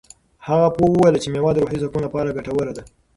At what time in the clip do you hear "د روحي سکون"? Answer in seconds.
1.53-2.01